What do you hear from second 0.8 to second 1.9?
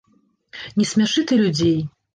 смяшы ты людзей.